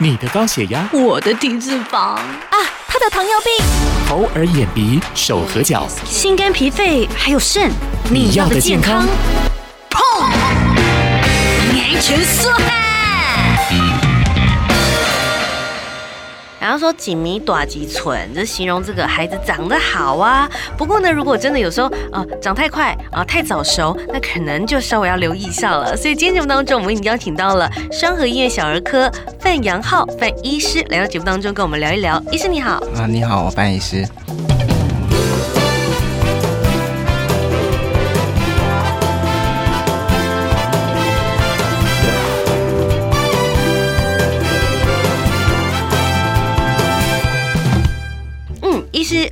[0.00, 1.98] 你的高血压，我的体脂肪。
[1.98, 2.22] 啊，
[2.86, 3.66] 他的糖尿病，
[4.08, 7.68] 头耳眼鼻手和脚，心肝脾肺还有肾，
[8.08, 9.04] 你要的健康，
[9.90, 10.28] 砰，
[11.72, 12.48] 年全梭
[16.68, 20.46] 然后说“锦米短即存”，这形容这个孩子长得好啊。
[20.76, 25.96] 不过呢，如果真的有时候呃长太快啊、太早熟，那可能就稍微要留意一下了。
[25.96, 29.10] 所以今天节目当中，我们已经邀请到了双和医院小儿科
[29.40, 32.22] 范杨浩范医师来到节目当中跟我们聊一聊。
[32.30, 34.06] 医师你好啊，你好，我范医师。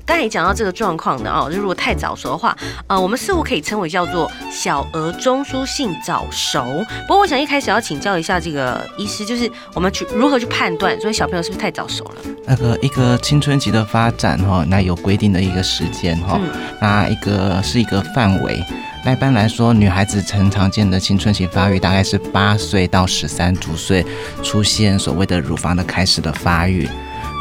[0.05, 6.85] 刚才讲到这个状况的，哦，就如果太早熟的话，呃，我们似乎可以称为叫做小儿中枢性早熟。
[7.07, 12.15] 不过，我想一开始要请教一下这个医师，就是我们去如何去判断，所以小朋友是不是太早熟了？
[12.47, 18.63] 那个一个青春期的发展哈，那有规定的一个时间哈，嗯、那一个是一个范围。
[19.05, 24.05] 那一般来说，女孩子常常见的青春期发育大概是八岁到十三周岁
[24.43, 26.89] 出现所谓的乳房的开始的发育。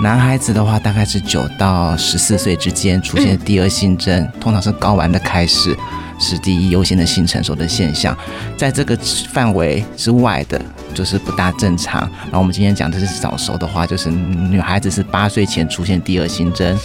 [0.01, 5.75] 男孩子的话，大概是九到十四岁之间出现第二性征，通常是睾丸的开始，
[6.19, 8.15] 是第一优先的性成熟的现象。
[8.57, 8.95] 在这个
[9.31, 10.61] 范围之外的，
[10.93, 12.01] 就是不大正常。
[12.25, 16.77] 然后我们今天讲的是早熟的话，就是女孩子是八岁前出现第二性征，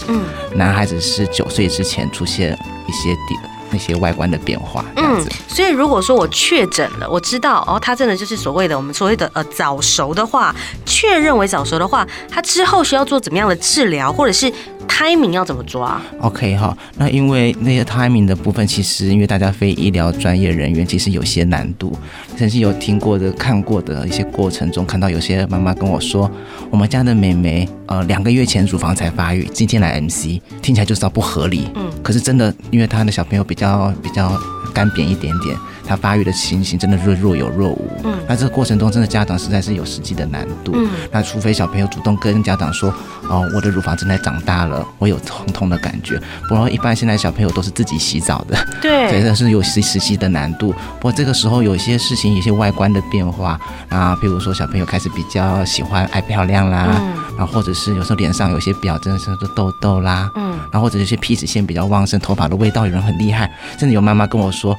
[0.55, 2.53] 男孩子是九岁之前出现
[2.87, 3.60] 一些第。
[3.71, 10.53] 那些外观的变化，嗯，所以如果说我确诊了，我知道哦，他真的就是所谓的我们所谓的呃早熟的话，
[10.85, 14.51] 确认为早熟的话，他之后需要做怎么样的治疗，或者是
[14.91, 21.97] timing 要怎么抓？OK 哈，那因为那些 timing 的部分，其实因为大家非医疗专业人员，其实有些难度。
[22.35, 26.29] 曾经有听过的、看过的一些过程中，看到有些妈妈跟我说，
[26.69, 31.69] 我们家的妹妹呃两个月前乳房才发育，今天来 MC，听起来就知道不合理。
[31.75, 33.61] 嗯，可是真的，因为他的小朋友比较。
[33.61, 34.37] 比较比较
[34.73, 35.55] 干扁一点点，
[35.91, 37.91] 他发育的情形真的是若有若无。
[38.05, 40.71] 嗯，那这个过程中，真的家长实在是有实际的难度。
[40.73, 42.93] 嗯，那除非小朋友主动跟家长说
[43.27, 48.57] ：“哦，我的乳房正在长大了，我有痛痛的感觉。”不然一般现在小朋友都是自己洗澡的。
[48.81, 50.71] 对， 所以这是有实实际的难度。
[50.71, 53.59] 不过这个时候有一些事情，有些外观的变化
[53.89, 63.51] 啊，譬如说小朋友开始比较喜欢爱漂亮啦，嗯，然后或者是有时候脸上有些表征是痘痘啦，嗯，然后或者有些皮脂腺比较旺盛，头发的味道有人很厉害。
[63.77, 64.77] 甚至有妈妈跟我说：“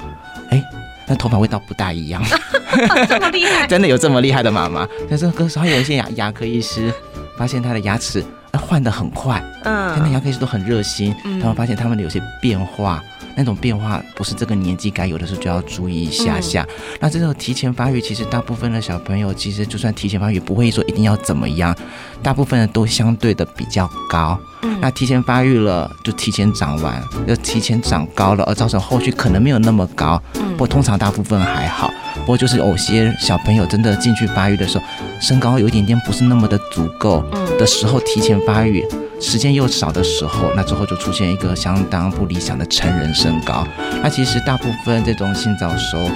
[1.02, 2.22] 哎，那头发味道不大一样，
[3.08, 6.92] 这么厉害， 真的有这么厉害的妈妈。”但是，可是还有一些牙牙科医师
[7.36, 13.02] 发现他的牙齿换的很快，嗯，现在牙科医师都很热心，他们发现他们的有些变化。
[13.34, 16.62] 那种变化不是这个年纪该有的时候就要注意一下下。
[16.68, 21.74] 嗯、那这种提前发育，其实大部分的小朋友其实就算提前发育，不会说一定要怎么样，
[22.22, 24.38] 大部分的都相对的比较高。
[24.62, 30.20] 嗯，那提前发育了就提前长完，就提前长高了，而造成后续可能没有那么高。
[30.34, 31.90] 嗯，不过通常大部分还好。
[32.20, 34.84] 不过就是有些小朋友真的进去发育的时候，
[35.20, 37.24] 身高有一点点不是那么的足够
[37.58, 38.84] 的时候，提前发育。
[39.20, 43.64] 时间又少的时候，那之后就出现一个相当不理想的成人身高。
[44.02, 46.10] 那其实大部分这种性早熟，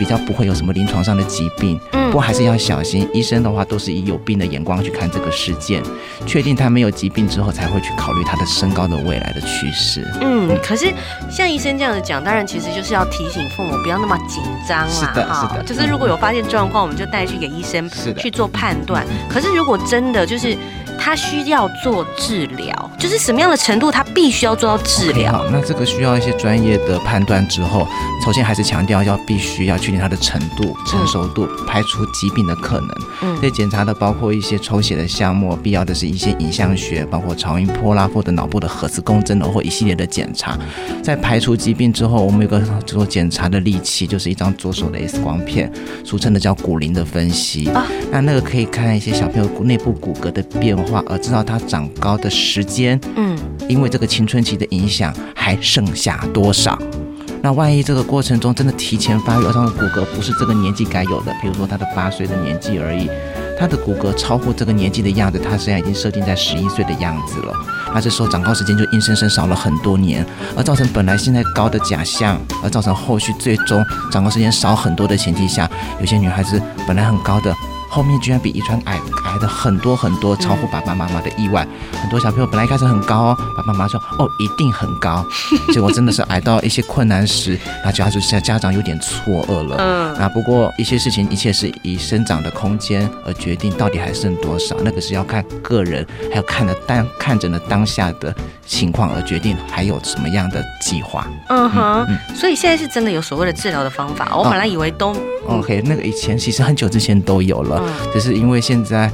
[0.00, 3.06] 比较不会有什么临床上的疾病，嗯，不过还是要小心。
[3.12, 5.82] 医生的话都是以有病的眼光去看这个事件，
[6.26, 10.02] 确定他没有疾病之后，才会去考虑他的身高的未来的趋势。
[10.22, 10.90] 嗯，可是
[11.30, 14.88] 像医生这样子讲，当然其实就是要提醒父母不要那么紧张啦。
[14.88, 17.86] 是的，是的，就是如果有发现状况，我们就带去给医生
[18.16, 19.06] 去做判断。
[19.28, 20.56] 可是如果真的就是
[21.00, 27.88] 他需要做治疗，就是什么样的程度他必须要做到治疗？Okay, 好，那这个需要一些专业的判断之后，
[28.24, 29.80] 首先还是强调要必须要。
[29.80, 32.90] 确定他的程度、成熟度，排除疾病的可能。
[33.22, 40.58] 嗯，这检查的包括一些抽血的项目，必要的是一些影像学，包括超音波啦，或者脑部的核磁共振的，或一系列的检查。
[41.02, 45.72] 在排除疾病之后，我们有个做检查的利器，就是一张左手的 X 光片，
[46.04, 47.70] 俗称的叫骨龄的分析。
[47.70, 53.00] 啊，那那个可以看一些小朋友内部骨骼的变化，而知道他长高的时间。
[53.16, 53.38] 嗯，
[53.68, 56.78] 因为这个青春期的影响还剩下多少？
[57.42, 63.08] 那万一这个过程中真的提前发育，而他的骨骼不是这个年纪该有的，比如说他的八岁的年纪而已，
[63.58, 67.54] 他的骨骼超过这个年纪的样子，他实际上已经设定在十一岁的样子了。
[67.94, 73.82] 那这时候长高时间就硬生生少了很多年，而造成本来现在高的假象，而造成后续最终
[74.12, 77.54] 长高时间少很多的前提下，有些女孩子本来很高的，
[77.90, 81.66] 后面居然比遗传矮矮的很多很多，超乎爸爸妈妈的意外。
[82.00, 85.24] 很多小朋友本来一开始很高哦，爸爸妈妈说哦一定很高，
[85.74, 89.76] 结果真的是矮到一些困难时，那家就家长有点错愕了。
[89.78, 98.34] 嗯，那不过一些事情一切是以生长的空间而决定，到底还剩多少，那个是要看个人，还有看的当看着呢当下的
[98.64, 101.26] 情况而决定，还有什么样的计划。
[101.48, 105.14] 嗯哼，嗯嗯，所以现在是真的有所谓的治疗的方法，我本来以为都。
[105.50, 109.10] OK，那个以前其实很久之前都有了，嗯、只是因为现在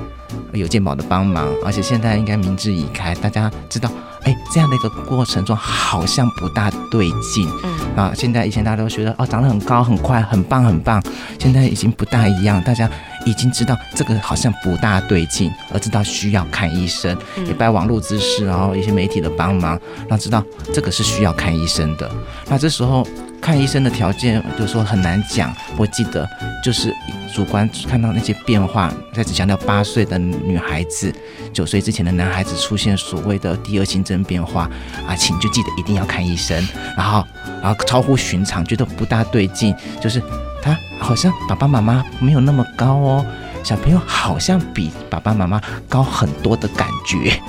[0.53, 3.91] 有健保的帮忙，而且现在应该明智已开，大家知道，
[4.23, 7.49] 哎，这样的一个过程中好像不大对劲。
[7.65, 11.03] 嗯啊，现在以前大家都觉得哦，长得很高很快很棒很棒，
[11.39, 12.89] 现在已经不大一样，大家
[13.25, 17.17] 已经知道这个好像不大对劲，而知道需要看医生，
[17.47, 20.45] 也拜网络知识，然后一些媒体的帮忙，让知道
[20.75, 22.11] 这个是需要看医生的。
[22.49, 23.07] 那这时候。
[23.47, 26.29] 看医生的条件就说很难讲，我记得
[26.61, 26.93] 就是
[27.33, 31.15] 主观看到那些变化，再次强调八岁的女孩子，
[31.53, 34.69] 九岁之前的男孩子出现所谓的第二性征变化
[35.07, 36.61] 啊，请就记得一定要看医生。
[36.97, 37.25] 然后，
[37.63, 40.21] 然后超乎寻常，觉得不大对劲，就是
[40.61, 43.25] 他好像爸爸妈妈没有那么高哦，
[43.63, 47.41] 小朋友好像比爸爸妈妈高很多的感觉。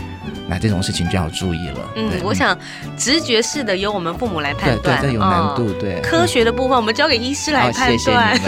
[0.47, 1.79] 那这种事情就要注意了。
[1.95, 2.57] 嗯，我想
[2.97, 5.71] 直觉式的由我们父母来判断，对，这有难度。
[5.73, 8.39] 对，科学的部分我们交给医师来判断。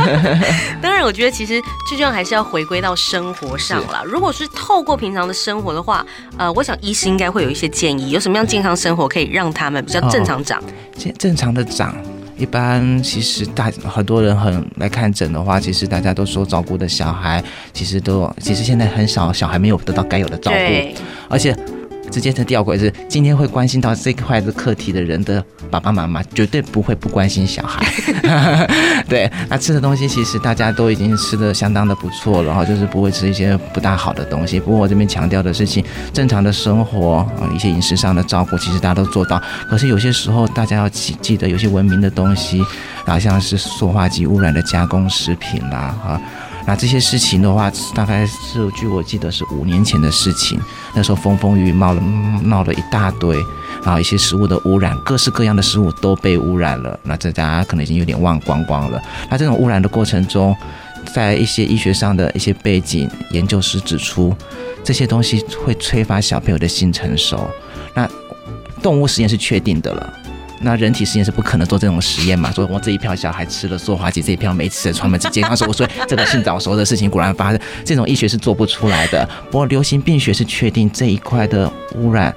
[0.80, 4.02] 当然，我觉得其实最重要还是要回归到生活上了。
[4.04, 6.04] 如果是透过平常的生活的话，
[6.38, 10.62] 呃，我想医师应该会有一些建议，有什么样健康生活可以让他们比较正常长？
[10.98, 11.94] 正正常的长。
[12.36, 17.42] 一般其实大很多人很来看诊的话，其实大家都说照顾的小孩，
[17.72, 21.56] 其实都其实现在很少小孩没有得到该有的照顾，而且。
[22.14, 27.84] 直接的吊诡是，今天会关心到这块的课题的人的爸爸妈妈，绝对不会不关心小孩。
[29.08, 34.60] 对，那吃的东西其实大家都已经吃的相当的不错了，哈就是不会吃一些不大好的东西。
[34.60, 39.42] 不过我这边强调的事情，正常的生活啊，一些饮食上的照顾，其实大家都做到。
[39.68, 42.62] 可是有些时候，大家要记记得，有些文明的东西，
[43.06, 46.20] 啊，像是塑化剂污染的加工食品啦，哈。
[46.66, 50.58] 那这些事情的话，大概是据我记得是五年前的事情。
[50.94, 52.00] 那时候风风雨雨冒了
[52.42, 53.36] 闹了一大堆，
[53.82, 56.98] 然后一些食物的污染，各式各样的食物都被污染了。
[57.02, 59.02] 那这大家可能已经有点忘光光了。
[59.30, 60.56] 那这种污染的过程中，
[61.12, 64.34] 在一些医学上的一些背景研究师指出，
[64.82, 67.48] 这些东西会催发小朋友的性成熟。
[67.94, 68.08] 那
[68.82, 70.12] 动物实验是确定的了。
[70.64, 72.50] 那人体实验是不可能做这种实验嘛？
[72.50, 79.28] 说我这一票小孩吃了塑化剂，这一票没吃，穿门直接，他说我说 这个性早熟的事情果然发生，这种医学是做不出来的。
[79.50, 82.34] 不过流行病学是确定这一块的污染。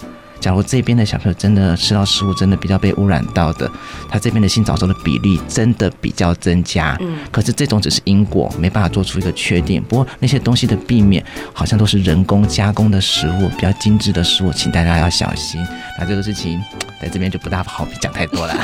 [0.48, 3.70] 假如这边的小朋友真的吃到食物，真的比较被污染到的，
[4.10, 6.96] 他这边的性早熟的比例真的比较增加。
[7.02, 9.84] 嗯，可是这种只是因果，没办法做出一个确定。
[9.84, 11.22] 不过那些东西的避免，
[11.52, 15.62] 好像都是人工加工的食物，比较精致的食物，请大家要小心。
[16.00, 16.64] 那这个事情
[17.02, 18.56] 在这边就不大好讲太多了。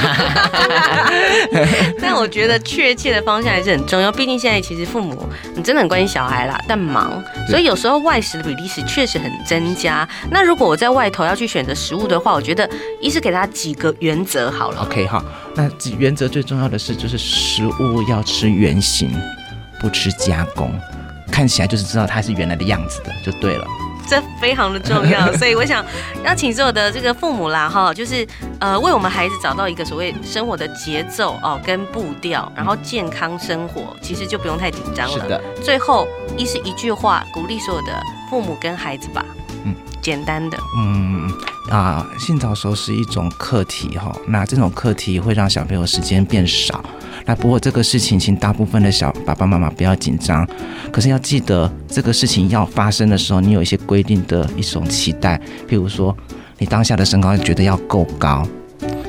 [1.99, 10.07] 但我觉得确切的方向还是很重要，毕竟现在其实父母你真的很关心小孩啦，但忙，所以有时候外食的比例是确实很增加。
[10.31, 12.69] 那如果我在外头要去选择食物的话，我觉得
[13.01, 14.81] 一是给他几个原则好了。
[14.81, 15.23] OK 哈，
[15.55, 19.11] 那原则最重要的是，就是食物要吃原形，
[19.79, 20.73] 不吃加工，
[21.31, 23.65] 看起来就是知道它是原来的样子的，就对了。
[24.05, 25.83] 这非常的重要， 所以我想
[26.25, 28.27] 邀请所有的这个父母啦，哈，就是
[28.59, 35.23] 呃，为我们孩子找到一个所谓生活的节奏哦，跟步调，然后健康生活，其实就不用太紧张了。
[35.23, 35.41] 是的。
[35.63, 36.05] 最后，
[36.37, 37.93] 一是一句话鼓励所有的
[38.29, 39.23] 父母跟孩子吧。
[39.63, 39.73] 嗯。
[40.01, 40.57] 简单的。
[40.77, 41.31] 嗯
[41.69, 46.83] 啊，性早熟是一种课题哈，那这种课题会让小朋友时间变少。
[47.25, 50.45] 那不过这个事情，请大部分的小爸爸妈妈不要紧张。
[50.91, 55.39] 可是要记得，这个事情要发生的时候，你有一些规定的一种期待。
[55.67, 56.15] 譬如说，
[56.57, 58.45] 你当下的身高觉得要够高，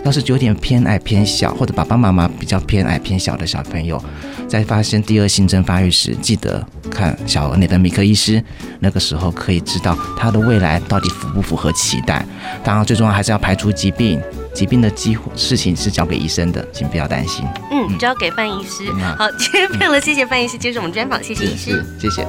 [0.04, 4.02] 要是有点偏矮偏小，或者爸爸妈妈比较偏矮偏小的小朋友，
[4.46, 8.42] 在发生第二性征发育时，记得看小儿内分泌科医师，
[8.80, 12.24] 那个时候可以知道他的未来到底符不符合期待。
[12.62, 14.20] 当然，最重要还是要排除疾病。
[14.54, 17.44] 疾病的机会事情是交给医生的，请不要担心。
[17.72, 18.84] 嗯，交给范医师。
[18.88, 22.24] 嗯、好，今天非常的谢谢范医师接受我们专访，谢谢医师，谢谢。